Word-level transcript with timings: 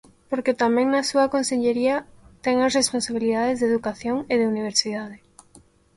Porque 0.29 0.53
tamén 0.63 0.87
na 0.89 1.01
súa 1.09 1.31
consellería 1.35 1.95
ten 2.43 2.55
as 2.67 2.75
responsabilidades 2.79 3.57
de 3.59 3.69
educación 3.71 4.17
e 4.33 4.35
de 4.39 4.49
universidade. 4.53 5.17